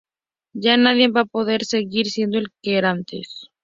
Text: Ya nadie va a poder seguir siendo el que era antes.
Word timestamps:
Ya 0.63 0.77
nadie 0.81 1.09
va 1.19 1.23
a 1.25 1.33
poder 1.33 1.63
seguir 1.63 2.07
siendo 2.07 2.39
el 2.39 2.51
que 2.63 2.79
era 2.79 2.89
antes. 2.89 3.51